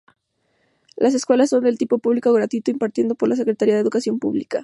Las 0.97 1.13
escuelas 1.13 1.51
son 1.51 1.63
del 1.63 1.77
tipo 1.77 1.99
publico 1.99 2.33
gratuito 2.33 2.71
impartido 2.71 3.13
por 3.13 3.29
la 3.29 3.35
Secretaria 3.35 3.75
de 3.75 3.81
educación 3.81 4.17
publica. 4.17 4.59